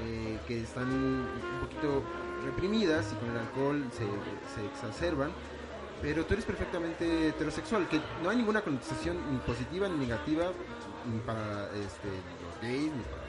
eh, 0.04 0.38
que 0.46 0.62
están 0.62 0.90
un 0.92 1.60
poquito 1.60 2.02
reprimidas 2.44 3.06
y 3.12 3.16
con 3.16 3.30
el 3.30 3.38
alcohol 3.38 3.84
se, 3.92 4.04
se 4.54 4.66
exacerban, 4.66 5.32
pero 6.00 6.24
tú 6.26 6.34
eres 6.34 6.44
perfectamente 6.44 7.28
heterosexual, 7.28 7.88
que 7.88 8.00
no 8.22 8.30
hay 8.30 8.36
ninguna 8.36 8.60
connotación 8.62 9.16
ni 9.32 9.38
positiva 9.38 9.88
ni 9.88 10.06
negativa 10.06 10.50
ni 11.06 11.18
para 11.20 11.66
este, 11.74 12.08
los 12.08 12.60
gays 12.62 12.92
ni 12.92 13.02
para 13.02 13.22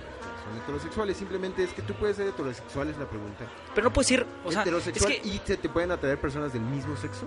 son 0.44 0.58
heterosexuales, 0.58 1.16
simplemente 1.18 1.64
es 1.64 1.72
que 1.74 1.82
tú 1.84 1.94
puedes 1.94 2.18
ser 2.18 2.28
heterosexual, 2.28 2.90
es 2.90 2.98
la 2.98 3.06
pregunta. 3.06 3.46
Pero 3.74 3.86
no 3.86 3.94
puedes 3.94 4.12
ir, 4.12 4.26
o 4.44 4.52
sea, 4.52 4.62
es 4.62 4.68
heterosexual 4.68 5.12
que 5.14 5.28
y 5.28 5.42
se 5.46 5.56
te 5.58 5.70
pueden 5.70 5.92
atraer 5.92 6.20
personas 6.20 6.52
del 6.52 6.64
mismo 6.64 6.96
sexo. 6.98 7.26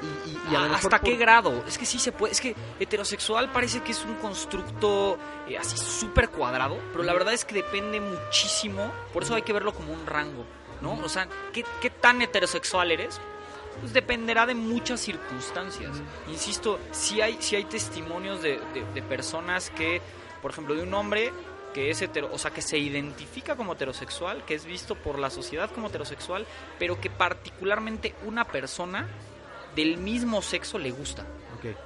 Y, 0.00 0.30
y- 0.30 0.40
y 0.52 0.54
a 0.54 0.58
lo 0.58 0.58
Ah, 0.58 0.62
mejor 0.62 0.76
¿Hasta 0.76 0.90
por- 1.00 1.00
qué 1.10 1.16
grado? 1.16 1.64
Es 1.66 1.76
que 1.76 1.84
sí 1.84 1.98
se 1.98 2.12
puede. 2.12 2.32
Es 2.32 2.40
que 2.40 2.54
heterosexual 2.78 3.50
parece 3.52 3.80
que 3.82 3.92
es 3.92 4.04
un 4.04 4.14
constructo 4.16 5.18
eh, 5.48 5.58
así 5.58 5.76
súper 5.76 6.30
cuadrado, 6.30 6.78
pero 6.92 7.02
la 7.04 7.12
verdad 7.12 7.34
es 7.34 7.44
que 7.44 7.54
depende 7.56 8.00
muchísimo. 8.00 8.90
Por 9.12 9.24
eso 9.24 9.34
hay 9.34 9.42
que 9.42 9.52
verlo 9.52 9.74
como 9.74 9.92
un 9.92 10.06
rango, 10.06 10.44
¿no? 10.80 10.92
O 11.04 11.08
sea, 11.08 11.26
¿qué, 11.52 11.64
qué 11.82 11.90
tan 11.90 12.22
heterosexual 12.22 12.90
eres? 12.92 13.20
Pues 13.80 13.92
dependerá 13.92 14.44
de 14.46 14.54
muchas 14.54 15.00
circunstancias. 15.00 15.96
Insisto, 16.28 16.78
si 16.90 17.20
hay, 17.20 17.36
si 17.40 17.56
hay 17.56 17.64
testimonios 17.64 18.42
de, 18.42 18.58
de- 18.74 18.84
de 18.94 19.02
personas 19.02 19.70
que, 19.70 20.00
por 20.42 20.50
ejemplo, 20.50 20.74
de 20.74 20.82
un 20.82 20.92
hombre 20.94 21.32
que 21.74 21.90
es 21.90 22.00
hetero, 22.02 22.28
o 22.32 22.38
sea, 22.38 22.50
que 22.50 22.62
se 22.62 22.78
identifica 22.78 23.54
como 23.54 23.74
heterosexual, 23.74 24.44
que 24.44 24.54
es 24.54 24.64
visto 24.64 24.94
por 24.96 25.18
la 25.18 25.30
sociedad 25.30 25.70
como 25.70 25.88
heterosexual, 25.88 26.46
pero 26.78 27.00
que 27.00 27.10
particularmente 27.10 28.14
una 28.24 28.44
persona 28.44 29.06
del 29.76 29.98
mismo 29.98 30.42
sexo 30.42 30.78
le 30.78 30.90
gusta 30.90 31.22
Ok. 31.58 31.76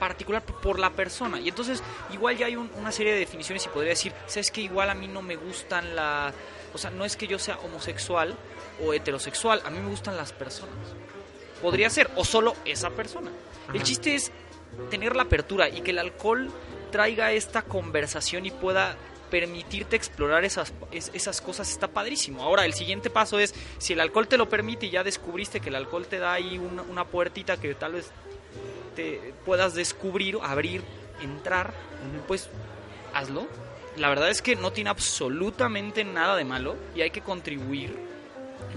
particular 0.00 0.42
por 0.42 0.78
la 0.80 0.90
persona. 0.90 1.38
Y 1.38 1.48
entonces, 1.50 1.82
igual 2.12 2.36
ya 2.38 2.46
hay 2.46 2.56
un- 2.56 2.70
una 2.76 2.90
serie 2.90 3.12
de 3.12 3.20
definiciones 3.20 3.64
y 3.66 3.68
podría 3.68 3.90
decir, 3.90 4.12
¿sabes 4.26 4.50
que 4.50 4.62
Igual 4.62 4.90
a 4.90 4.94
mí 4.94 5.06
no 5.06 5.22
me 5.22 5.36
gustan 5.36 5.94
la... 5.94 6.32
O 6.74 6.78
sea, 6.78 6.90
no 6.90 7.04
es 7.04 7.16
que 7.16 7.26
yo 7.28 7.38
sea 7.38 7.58
homosexual 7.58 8.36
o 8.84 8.92
heterosexual, 8.94 9.62
a 9.64 9.70
mí 9.70 9.78
me 9.78 9.88
gustan 9.88 10.16
las 10.16 10.32
personas. 10.32 10.74
Podría 11.62 11.90
ser, 11.90 12.10
o 12.16 12.24
solo 12.24 12.54
esa 12.64 12.90
persona. 12.90 13.30
El 13.72 13.82
chiste 13.82 14.14
es 14.14 14.30
tener 14.90 15.16
la 15.16 15.22
apertura 15.24 15.68
y 15.68 15.80
que 15.80 15.90
el 15.92 15.98
alcohol 15.98 16.50
traiga 16.92 17.32
esta 17.32 17.62
conversación 17.62 18.46
y 18.46 18.50
pueda 18.50 18.96
permitirte 19.30 19.96
explorar 19.96 20.44
esas, 20.44 20.72
es- 20.92 21.10
esas 21.14 21.40
cosas 21.40 21.70
está 21.70 21.88
padrísimo. 21.88 22.42
Ahora, 22.42 22.64
el 22.64 22.74
siguiente 22.74 23.10
paso 23.10 23.38
es, 23.40 23.54
si 23.78 23.94
el 23.94 24.00
alcohol 24.00 24.28
te 24.28 24.36
lo 24.36 24.48
permite 24.48 24.86
y 24.86 24.90
ya 24.90 25.02
descubriste 25.02 25.60
que 25.60 25.70
el 25.70 25.74
alcohol 25.76 26.06
te 26.06 26.18
da 26.18 26.32
ahí 26.34 26.58
una, 26.58 26.82
una 26.82 27.04
puertita 27.06 27.56
que 27.56 27.74
tal 27.74 27.94
vez 27.94 28.10
te 28.94 29.34
puedas 29.44 29.74
descubrir, 29.74 30.38
abrir, 30.42 30.82
entrar, 31.22 31.72
pues 32.28 32.48
hazlo. 33.14 33.46
La 33.96 34.08
verdad 34.10 34.30
es 34.30 34.42
que 34.42 34.56
no 34.56 34.72
tiene 34.72 34.90
absolutamente 34.90 36.04
nada 36.04 36.36
de 36.36 36.44
malo 36.44 36.76
y 36.94 37.00
hay 37.00 37.10
que 37.10 37.22
contribuir 37.22 37.96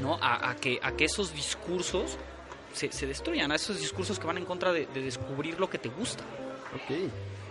¿no? 0.02 0.16
a, 0.22 0.50
a 0.50 0.56
que, 0.56 0.80
a 0.82 0.94
que 0.94 1.06
esos 1.06 1.34
discursos 1.34 2.18
se, 2.74 2.92
se 2.92 3.08
destruyan, 3.08 3.52
a 3.52 3.56
esos 3.56 3.80
discursos 3.80 4.20
que 4.20 4.28
van 4.28 4.38
en 4.38 4.46
contra 4.46 4.72
de, 4.72 4.86
de 4.88 5.02
descubrir 5.02 5.60
lo 5.60 5.70
que 5.70 5.78
te 5.78 5.90
gusta. 5.90 6.24
Ok. 6.76 7.10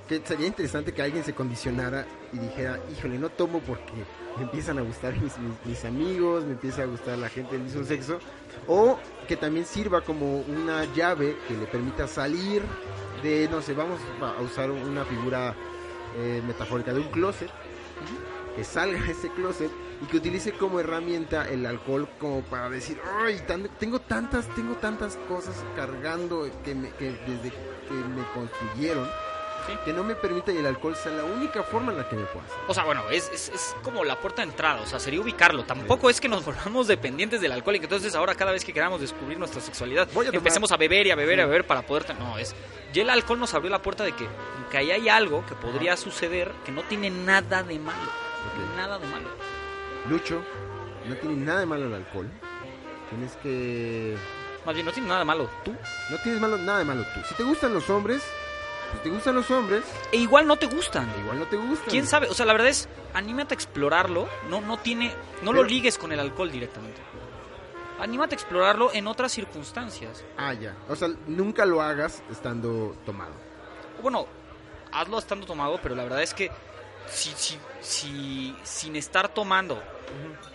Que 0.09 0.23
sería 0.25 0.47
interesante 0.47 0.95
que 0.95 1.03
alguien 1.03 1.23
se 1.23 1.35
condicionara 1.35 2.07
y 2.33 2.39
dijera, 2.39 2.79
híjole, 2.97 3.19
no 3.19 3.29
tomo 3.29 3.61
porque 3.61 3.93
me 4.39 4.45
empiezan 4.45 4.79
a 4.79 4.83
gustar 4.83 5.13
mis, 5.21 5.37
mis- 5.39 5.67
mis 5.67 5.85
amigos, 5.85 6.45
me 6.45 6.53
empieza 6.53 6.83
a 6.83 6.87
gustar 6.87 7.19
la 7.19 7.29
gente 7.29 7.53
del 7.53 7.65
mismo 7.65 7.85
sexo. 7.85 8.19
O 8.67 8.99
que 9.27 9.37
también 9.37 9.67
sirva 9.67 10.01
como 10.01 10.39
una 10.41 10.85
llave 10.95 11.37
que 11.47 11.55
le 11.55 11.67
permita 11.67 12.09
salir 12.09 12.63
de, 13.23 13.49
no 13.51 13.61
sé, 13.61 13.75
vamos 13.75 14.01
a 14.23 14.41
usar 14.41 14.71
una 14.71 15.05
figura 15.05 15.55
eh, 16.17 16.43
metafórica 16.47 16.95
de 16.95 17.01
un 17.01 17.09
closet. 17.09 17.51
Que 18.59 18.65
salga 18.65 19.01
de 19.01 19.13
ese 19.13 19.31
closet 19.31 19.71
y 20.03 20.07
que 20.07 20.17
utilice 20.17 20.53
como 20.53 20.81
herramienta 20.81 21.49
el 21.49 21.65
alcohol 21.65 22.09
como 22.19 22.43
para 22.43 22.69
decir, 22.69 23.01
ay, 23.25 23.41
tan- 23.47 23.69
tengo 23.79 24.01
tantas, 24.01 24.47
tengo 24.57 24.75
tantas 24.77 25.17
cosas 25.29 25.55
cargando 25.77 26.49
que, 26.65 26.75
me- 26.75 26.91
que 26.91 27.13
desde 27.13 27.51
que 27.51 27.95
me 27.95 28.25
construyeron 28.35 29.05
¿sí? 29.67 29.73
que 29.85 29.93
no 29.93 30.03
me 30.03 30.15
permite 30.17 30.53
y 30.55 30.57
el 30.59 30.67
alcohol 30.67 30.97
sea 30.97 31.13
la 31.13 31.25
única 31.25 31.63
forma 31.63 31.93
en 31.93 31.99
la 31.99 32.09
que 32.09 32.17
me 32.17 32.25
puedo 32.25 32.45
hacer. 32.47 32.57
O 32.67 32.75
sea, 32.75 32.85
bueno, 32.85 33.03
es, 33.11 33.31
es, 33.33 33.49
es 33.51 33.77
como 33.83 34.03
la 34.05 34.21
puerta 34.21 34.43
de 34.43 34.49
entrada, 34.51 34.81
o 34.81 34.87
sea, 34.87 34.99
sería 34.99 35.21
ubicarlo. 35.21 35.65
Tampoco 35.65 36.11
es 36.11 36.21
que 36.21 36.29
nos 36.29 36.45
volvamos 36.45 36.87
dependientes 36.89 37.41
del 37.41 37.53
alcohol 37.53 37.77
y 37.77 37.79
que 37.81 37.87
entonces 37.87 38.15
ahora 38.15 38.35
cada 38.35 38.51
vez 38.53 38.65
que 38.65 38.73
queramos 38.73 39.01
descubrir 39.01 39.39
nuestra 39.39 39.61
sexualidad 39.61 40.09
a 40.09 40.37
empecemos 40.37 40.73
a 40.73 40.77
beber 40.77 41.07
y 41.07 41.11
a 41.11 41.17
beber 41.17 41.39
y 41.39 41.43
a 41.43 41.47
beber 41.47 41.67
para 41.67 41.83
poder... 41.83 42.19
No, 42.19 42.39
es... 42.39 42.55
Ya 42.93 43.03
el 43.03 43.11
alcohol 43.11 43.39
nos 43.39 43.53
abrió 43.55 43.71
la 43.71 43.83
puerta 43.83 44.03
de 44.05 44.13
que, 44.13 44.27
que 44.71 44.79
ahí 44.79 44.91
hay 44.91 45.09
algo 45.11 45.45
que 45.47 45.55
podría 45.55 45.97
suceder 45.97 46.51
que 46.65 46.73
no 46.73 46.83
tiene 46.85 47.11
nada 47.11 47.63
de 47.63 47.79
malo. 47.79 48.28
Ok. 48.47 48.77
Nada 48.77 48.99
de 48.99 49.07
malo. 49.09 49.29
Lucho, 50.09 50.43
no 51.07 51.15
tiene 51.17 51.37
nada 51.37 51.61
de 51.61 51.67
malo 51.67 51.87
el 51.87 51.95
alcohol. 51.95 52.31
Tienes 53.11 53.37
que... 53.37 54.17
Más 54.65 54.75
bien, 54.75 54.87
no 54.87 54.93
tiene 54.93 55.09
nada 55.09 55.21
de 55.21 55.25
malo. 55.27 55.49
Tú. 55.65 55.75
No 56.11 56.17
tienes 56.23 56.41
malo, 56.41 56.59
nada 56.59 56.79
de 56.81 56.85
malo 56.85 57.03
tú. 57.15 57.21
Si 57.29 57.35
te 57.35 57.43
gustan 57.43 57.73
los 57.73 57.89
hombres, 57.89 58.23
pues 58.91 59.03
te 59.03 59.11
gustan 59.11 59.35
los 59.35 59.51
hombres, 59.51 59.85
E 60.13 60.17
igual 60.17 60.47
no 60.47 60.57
te 60.57 60.67
gustan. 60.67 61.09
igual 61.23 61.39
no 61.39 61.47
te 61.47 61.57
gustan. 61.57 61.89
¿Quién 61.91 62.07
sabe? 62.07 62.29
O 62.29 62.35
sea, 62.35 62.47
la 62.47 62.53
verdad 62.53 62.69
es, 62.69 62.89
anímate 63.15 63.55
a 63.55 63.57
explorarlo. 63.57 64.29
No, 64.49 64.61
no 64.61 64.79
tiene, 64.79 65.15
no 65.43 65.53
lo 65.53 65.63
ligues 65.63 65.99
con 65.99 66.13
el 66.13 66.21
alcohol 66.21 66.51
directamente. 66.51 67.01
Anímate 67.99 68.35
a 68.35 68.39
explorarlo 68.39 68.93
en 68.93 69.07
otras 69.07 69.33
circunstancias. 69.33 70.25
Ah, 70.37 70.53
ya. 70.55 70.77
O 70.89 70.95
sea, 70.97 71.09
nunca 71.27 71.65
lo 71.67 71.83
hagas 71.83 72.23
estando 72.31 72.95
tomado. 73.05 73.33
Bueno, 74.03 74.27
hazlo 74.93 75.19
estando 75.19 75.47
tomado, 75.47 75.81
pero 75.83 75.95
la 75.95 76.05
verdad 76.05 76.23
es 76.23 76.33
que 76.33 76.51
si, 77.11 77.31
si, 77.37 77.59
si 77.81 78.57
sin 78.63 78.97
estar 78.97 79.29
tomando, 79.29 79.83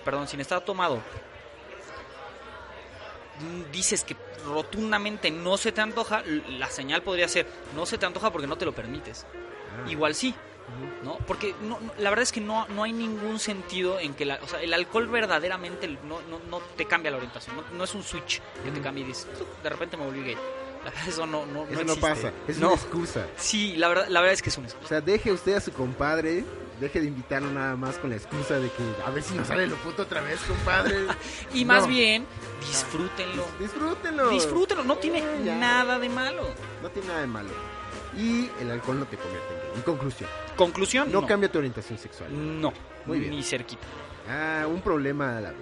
perdón, 0.03 0.27
sin 0.27 0.39
estar 0.39 0.61
tomado, 0.61 1.01
dices 3.71 4.03
que 4.03 4.15
rotundamente 4.45 5.31
no 5.31 5.57
se 5.57 5.71
te 5.71 5.81
antoja, 5.81 6.23
la 6.49 6.69
señal 6.69 7.01
podría 7.01 7.27
ser 7.27 7.47
no 7.75 7.85
se 7.85 7.97
te 7.97 8.05
antoja 8.05 8.31
porque 8.31 8.47
no 8.47 8.57
te 8.57 8.65
lo 8.65 8.73
permites. 8.73 9.25
Ah. 9.85 9.89
Igual 9.89 10.15
sí. 10.15 10.35
¿no? 11.03 11.17
Porque 11.27 11.53
no, 11.61 11.77
la 11.97 12.09
verdad 12.09 12.23
es 12.23 12.31
que 12.31 12.39
no, 12.39 12.65
no 12.69 12.83
hay 12.83 12.93
ningún 12.93 13.37
sentido 13.39 13.99
en 13.99 14.13
que 14.13 14.25
la, 14.25 14.39
o 14.41 14.47
sea, 14.47 14.61
el 14.61 14.73
alcohol 14.73 15.07
verdaderamente 15.07 15.87
no, 16.03 16.21
no, 16.21 16.39
no 16.49 16.59
te 16.77 16.85
cambia 16.85 17.11
la 17.11 17.17
orientación, 17.17 17.57
no, 17.57 17.63
no 17.77 17.83
es 17.83 17.93
un 17.93 18.03
switch 18.03 18.41
que 18.63 18.71
te 18.71 18.77
Ujú. 18.77 18.81
cambia 18.81 19.03
y 19.03 19.07
dices, 19.07 19.27
de 19.61 19.69
repente 19.69 19.97
me 19.97 20.05
volví 20.05 20.23
gay. 20.23 20.37
La 20.83 20.89
verdad 20.91 21.07
eso 21.07 21.25
no, 21.25 21.45
no, 21.45 21.63
Eso 21.65 21.73
no, 21.75 21.93
existe. 21.93 22.01
pasa. 22.01 22.31
Es 22.47 22.57
no. 22.57 22.67
una 22.67 22.75
excusa. 22.75 23.25
Sí, 23.37 23.75
la 23.77 23.87
verdad, 23.87 24.07
la 24.09 24.19
verdad 24.21 24.33
es 24.33 24.41
que 24.41 24.49
es 24.49 24.57
un 24.57 24.65
O 24.65 24.87
sea, 24.87 24.99
deje 25.01 25.31
usted 25.31 25.55
a 25.55 25.61
su 25.61 25.71
compadre, 25.71 26.43
deje 26.79 26.99
de 26.99 27.07
invitarlo 27.07 27.49
nada 27.51 27.75
más 27.77 27.95
con 27.97 28.09
la 28.09 28.17
excusa 28.17 28.59
de 28.59 28.69
que 28.69 28.83
a 29.05 29.09
ver 29.09 29.23
si 29.23 29.33
nos 29.35 29.47
sale 29.47 29.65
lo 29.67 29.75
puto 29.77 30.01
otra 30.03 30.21
vez, 30.21 30.39
compadre. 30.41 31.05
Y 31.53 31.63
más 31.65 31.83
No. 31.83 31.87
bien, 31.89 32.25
disfrútenlo. 32.59 33.45
Disfrútenlo. 33.59 34.29
Disfrútenlo, 34.29 34.83
no 34.83 34.97
tiene 34.97 35.21
nada 35.55 35.99
de 35.99 36.09
malo. 36.09 36.43
No 36.81 36.89
tiene 36.89 37.07
nada 37.07 37.21
de 37.21 37.27
malo. 37.27 37.49
Y 38.17 38.49
el 38.61 38.69
alcohol 38.69 38.99
no 38.99 39.05
te 39.05 39.17
convierte 39.17 39.53
en 39.53 39.59
gay. 39.59 39.69
En 39.77 39.81
conclusión, 39.83 40.29
Conclusión, 40.55 41.11
no, 41.11 41.21
no. 41.21 41.27
cambia 41.27 41.51
tu 41.51 41.57
orientación 41.59 41.97
sexual. 41.97 42.29
No, 42.61 42.71
Muy 43.05 43.19
bien. 43.19 43.31
ni 43.31 43.41
cerquita. 43.41 43.81
Ah, 44.29 44.65
un 44.67 44.81
problema 44.81 45.37
a 45.37 45.41
la 45.41 45.49
vez. 45.51 45.59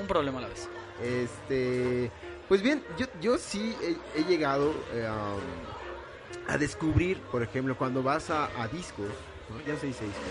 Un 0.00 0.06
problema 0.06 0.38
a 0.38 0.42
la 0.42 0.48
vez. 0.48 0.68
Este, 1.02 2.10
pues 2.48 2.62
bien, 2.62 2.82
yo, 2.98 3.06
yo 3.20 3.38
sí 3.38 3.74
he, 3.82 4.20
he 4.20 4.24
llegado 4.24 4.72
eh, 4.92 5.08
um, 5.08 6.52
a 6.52 6.58
descubrir, 6.58 7.18
por 7.32 7.42
ejemplo, 7.42 7.76
cuando 7.76 8.02
vas 8.02 8.30
a, 8.30 8.46
a 8.60 8.68
discos, 8.68 9.06
¿no? 9.50 9.58
ya 9.66 9.78
se 9.78 9.86
dice 9.88 10.04
discos, 10.04 10.22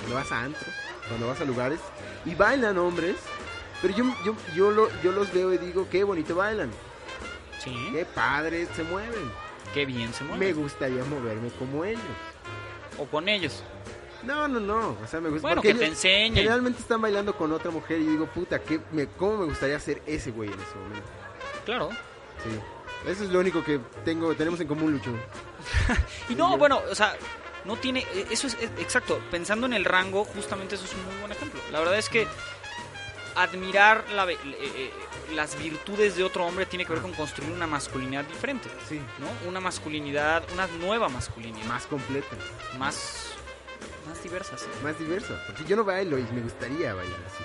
cuando 0.00 0.16
vas 0.16 0.32
a 0.32 0.42
antros, 0.44 0.74
cuando 1.08 1.28
vas 1.28 1.40
a 1.40 1.44
lugares 1.44 1.80
y 2.24 2.34
bailan 2.34 2.78
hombres, 2.78 3.16
pero 3.82 3.94
yo, 3.94 4.04
yo, 4.24 4.34
yo, 4.54 4.70
lo, 4.70 4.88
yo 5.02 5.12
los 5.12 5.32
veo 5.32 5.52
y 5.52 5.58
digo, 5.58 5.86
qué 5.90 6.04
bonito 6.04 6.34
bailan, 6.36 6.70
Sí. 7.62 7.74
qué 7.92 8.04
padres 8.04 8.68
se 8.76 8.82
mueven, 8.82 9.30
Qué 9.72 9.86
bien 9.86 10.12
se 10.12 10.22
me 10.24 10.30
mueve. 10.30 10.52
gustaría 10.52 11.02
moverme 11.04 11.48
como 11.58 11.84
ellos. 11.84 12.02
O 12.98 13.06
con 13.06 13.28
ellos. 13.28 13.62
No, 14.22 14.46
no, 14.48 14.60
no, 14.60 14.96
o 15.02 15.06
sea, 15.06 15.20
me 15.20 15.28
gusta 15.30 15.48
Bueno, 15.48 15.62
que 15.62 15.74
te 15.74 15.86
enseñen. 15.86 16.34
Generalmente 16.34 16.80
están 16.80 17.00
bailando 17.00 17.34
con 17.36 17.52
otra 17.52 17.70
mujer 17.70 18.00
y 18.00 18.06
digo, 18.06 18.26
puta, 18.26 18.58
¿qué 18.60 18.80
me, 18.92 19.06
¿cómo 19.06 19.38
me 19.38 19.44
gustaría 19.46 19.78
ser 19.80 20.00
ese 20.06 20.30
güey 20.30 20.50
en 20.50 20.60
ese 20.60 20.74
momento? 20.76 21.06
Claro. 21.64 21.90
Sí. 22.42 22.60
Eso 23.10 23.24
es 23.24 23.30
lo 23.30 23.40
único 23.40 23.62
que 23.62 23.80
tengo, 24.04 24.34
tenemos 24.34 24.60
en 24.60 24.66
común, 24.68 24.92
Lucho. 24.92 25.10
Y 26.28 26.34
no, 26.34 26.56
bueno, 26.58 26.80
o 26.90 26.94
sea, 26.94 27.14
no 27.64 27.76
tiene. 27.76 28.00
eh, 28.14 28.26
Eso 28.30 28.46
es, 28.46 28.54
es- 28.54 28.70
exacto. 28.78 29.20
Pensando 29.30 29.66
en 29.66 29.72
el 29.74 29.84
rango, 29.84 30.24
justamente 30.24 30.74
eso 30.76 30.84
es 30.84 30.94
un 30.94 31.04
muy 31.06 31.16
buen 31.20 31.32
ejemplo. 31.32 31.60
La 31.70 31.80
verdad 31.80 31.98
es 31.98 32.08
que 32.08 32.26
admirar 33.36 34.04
la 34.14 34.30
eh, 34.30 34.38
eh, 34.44 34.92
las 35.34 35.58
virtudes 35.58 36.16
de 36.16 36.22
otro 36.22 36.46
hombre 36.46 36.66
tiene 36.66 36.84
que 36.84 36.92
ver 36.92 37.02
con 37.02 37.12
construir 37.12 37.50
una 37.52 37.66
masculinidad 37.66 38.24
diferente. 38.24 38.68
Sí. 38.88 39.00
¿no? 39.18 39.48
Una 39.48 39.60
masculinidad, 39.60 40.44
una 40.52 40.66
nueva 40.66 41.08
masculinidad. 41.08 41.66
Más 41.66 41.86
completa, 41.86 42.36
Más, 42.78 43.32
más 44.06 44.22
diversa. 44.22 44.56
sí. 44.56 44.66
más 44.82 44.98
diversa. 44.98 45.42
Porque 45.46 45.64
yo 45.64 45.76
no 45.76 45.84
bailo 45.84 46.18
y 46.18 46.22
me 46.32 46.42
gustaría 46.42 46.94
bailar 46.94 47.18
así. 47.26 47.44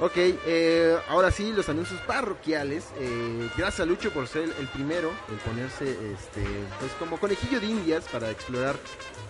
Ok, 0.00 0.16
eh, 0.16 0.96
ahora 1.08 1.30
sí, 1.30 1.52
los 1.52 1.68
anuncios 1.68 2.00
parroquiales. 2.00 2.84
Eh, 2.98 3.48
gracias 3.56 3.80
a 3.80 3.84
Lucho 3.86 4.10
por 4.10 4.26
ser 4.26 4.52
el 4.58 4.66
primero 4.68 5.12
en 5.28 5.38
ponerse 5.38 5.90
este, 5.90 6.42
pues 6.80 6.90
como 6.98 7.18
conejillo 7.18 7.60
de 7.60 7.66
indias 7.66 8.04
para 8.10 8.28
explorar 8.30 8.74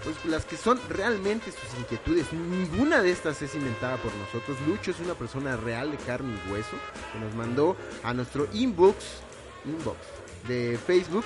pues, 0.05 0.17
las 0.25 0.47
que 0.47 0.57
son 0.57 0.81
realmente 0.89 1.53
sus 1.53 1.79
inquietudes. 1.79 2.33
Ninguna 2.33 3.03
de 3.03 3.11
estas 3.11 3.43
es 3.43 3.55
inventada 3.55 3.99
por 3.99 4.13
nosotros. 4.15 4.57
Lucho 4.67 4.93
es 4.93 5.01
una 5.01 5.13
persona 5.15 5.55
real 5.57 5.91
de 5.91 5.99
carne 5.99 6.35
y 6.35 6.51
hueso 6.51 6.77
que 7.13 7.19
nos 7.19 7.35
mandó 7.35 7.77
a 8.03 8.15
nuestro 8.15 8.49
inbox, 8.55 9.05
inbox 9.67 9.99
de 10.49 10.79
Facebook 10.87 11.25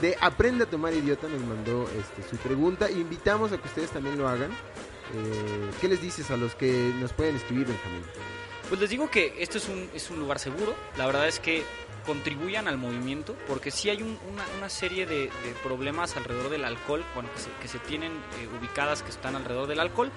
de 0.00 0.16
Aprende 0.20 0.64
a 0.64 0.66
tomar 0.66 0.94
idiota. 0.94 1.28
Nos 1.28 1.42
mandó 1.42 1.88
este, 1.96 2.28
su 2.28 2.36
pregunta. 2.38 2.90
Invitamos 2.90 3.52
a 3.52 3.58
que 3.58 3.68
ustedes 3.68 3.90
también 3.90 4.18
lo 4.18 4.28
hagan. 4.28 4.50
Eh, 4.50 5.70
¿Qué 5.80 5.86
les 5.86 6.02
dices 6.02 6.28
a 6.32 6.36
los 6.36 6.56
que 6.56 6.92
nos 7.00 7.12
pueden 7.12 7.36
escribir, 7.36 7.68
Benjamín? 7.68 8.02
Pues 8.70 8.80
les 8.80 8.88
digo 8.88 9.10
que 9.10 9.34
esto 9.42 9.58
es 9.58 9.68
un, 9.68 9.90
es 9.94 10.08
un 10.10 10.18
lugar 10.20 10.38
seguro. 10.38 10.74
La 10.96 11.04
verdad 11.06 11.28
es 11.28 11.38
que 11.40 11.62
contribuyan 12.06 12.66
al 12.66 12.78
movimiento, 12.78 13.36
porque 13.46 13.70
sí 13.70 13.90
hay 13.90 14.00
un- 14.02 14.18
una, 14.32 14.42
una 14.56 14.68
serie 14.70 15.04
de, 15.06 15.24
de 15.24 15.52
problemas 15.62 16.16
alrededor 16.16 16.48
del 16.50 16.64
alcohol, 16.64 17.04
bueno, 17.14 17.28
que 17.34 17.40
se, 17.40 17.50
que 17.60 17.68
se 17.68 17.78
tienen 17.80 18.12
eh, 18.12 18.48
ubicadas 18.58 19.02
que 19.02 19.10
están 19.10 19.36
alrededor 19.36 19.66
del 19.66 19.80
alcohol 19.80 20.10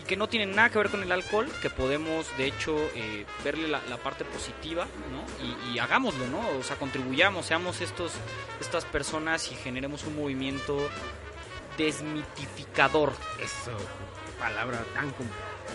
y 0.00 0.04
que 0.04 0.16
no 0.16 0.28
tienen 0.28 0.54
nada 0.56 0.70
que 0.70 0.78
ver 0.78 0.88
con 0.88 1.02
el 1.02 1.12
alcohol, 1.12 1.46
que 1.60 1.68
podemos 1.68 2.26
de 2.38 2.46
hecho 2.46 2.74
eh, 2.94 3.26
verle 3.44 3.68
la, 3.68 3.80
parte 3.98 4.24
positiva, 4.24 4.86
¿no? 5.12 5.72
Y, 5.74 5.78
hagámoslo, 5.78 6.26
¿no? 6.28 6.40
O 6.58 6.62
sea, 6.62 6.76
contribuyamos, 6.76 7.44
seamos 7.44 7.80
estos, 7.82 8.12
estas 8.60 8.84
personas 8.86 9.52
y 9.52 9.56
generemos 9.56 10.04
un 10.04 10.16
movimiento 10.16 10.88
desmitificador. 11.76 13.12
Eso, 13.42 13.72
palabra 14.38 14.82
tan 14.94 15.10
com- 15.10 15.26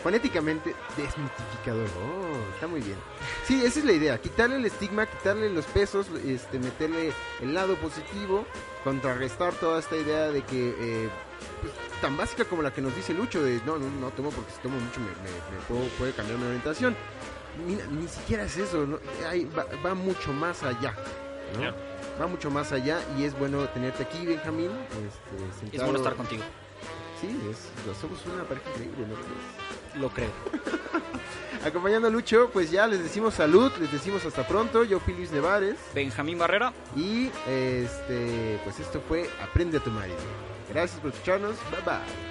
fonéticamente 0.03 0.75
desmitificador. 0.97 1.87
Oh, 1.99 2.53
está 2.53 2.67
muy 2.67 2.81
bien. 2.81 2.97
Sí, 3.45 3.63
esa 3.63 3.79
es 3.79 3.85
la 3.85 3.91
idea, 3.93 4.19
quitarle 4.19 4.55
el 4.57 4.65
estigma, 4.65 5.05
quitarle 5.05 5.49
los 5.49 5.65
pesos, 5.65 6.07
este, 6.25 6.59
meterle 6.59 7.11
el 7.41 7.53
lado 7.53 7.75
positivo, 7.75 8.45
contrarrestar 8.83 9.53
toda 9.53 9.79
esta 9.79 9.95
idea 9.95 10.29
de 10.31 10.41
que 10.43 10.69
eh, 10.77 11.09
pues, 11.61 11.73
tan 12.01 12.17
básica 12.17 12.45
como 12.45 12.61
la 12.61 12.71
que 12.73 12.81
nos 12.81 12.95
dice 12.95 13.13
Lucho 13.13 13.43
de 13.43 13.61
no, 13.65 13.77
no, 13.77 13.89
no 13.99 14.09
tomo 14.11 14.29
porque 14.31 14.51
si 14.51 14.59
tomo 14.61 14.79
mucho 14.79 14.99
me, 14.99 15.07
me- 15.07 15.57
me 15.57 15.61
puedo- 15.67 15.87
puede 15.97 16.13
cambiar 16.13 16.39
mi 16.39 16.45
orientación. 16.47 16.95
Mira, 17.67 17.85
ni 17.87 18.07
siquiera 18.07 18.43
es 18.43 18.55
eso, 18.57 18.85
¿no? 18.87 18.97
Va, 19.57 19.65
va 19.85 19.93
mucho 19.93 20.31
más 20.33 20.63
allá. 20.63 20.95
¿no? 21.53 21.91
Va 22.19 22.27
mucho 22.27 22.49
más 22.49 22.71
allá 22.71 22.99
y 23.17 23.25
es 23.25 23.37
bueno 23.37 23.67
tenerte 23.69 24.03
aquí, 24.03 24.25
Benjamín. 24.25 24.71
Este, 24.71 25.75
Es 25.77 25.83
bueno 25.83 25.97
estar 25.99 26.15
contigo, 26.15 26.43
Sí, 27.19 27.27
es, 27.51 27.57
somos 27.99 28.19
una 28.25 28.43
pareja 28.45 28.67
increíble, 28.69 29.05
¿no 29.07 29.15
crees? 29.15 29.80
Lo 29.95 30.09
creo. 30.09 30.31
Acompañando 31.65 32.07
a 32.07 32.11
Lucho, 32.11 32.49
pues 32.51 32.71
ya 32.71 32.87
les 32.87 33.03
decimos 33.03 33.35
salud, 33.35 33.71
les 33.79 33.91
decimos 33.91 34.25
hasta 34.25 34.47
pronto. 34.47 34.83
Yo 34.83 34.99
fui 34.99 35.13
Luis 35.13 35.31
Nevares 35.31 35.77
Benjamín 35.93 36.39
Barrera, 36.39 36.73
y 36.95 37.27
este, 37.47 38.59
pues 38.63 38.79
esto 38.79 39.01
fue 39.07 39.29
Aprende 39.41 39.77
a 39.77 39.83
tomar 39.83 40.07
idioma. 40.07 40.23
Gracias 40.69 40.99
por 40.99 41.11
escucharnos. 41.11 41.55
Bye 41.71 41.81
bye. 41.85 42.30